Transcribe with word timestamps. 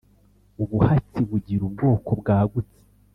ubuhatsi 0.63 1.19
bugira 1.29 1.61
ubwoko 1.69 2.09
bwagutse 2.21 2.79